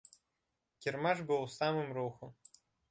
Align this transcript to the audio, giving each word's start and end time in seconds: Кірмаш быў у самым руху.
Кірмаш 0.85 1.17
быў 1.29 1.39
у 1.51 1.53
самым 1.59 1.89
руху. 2.01 2.35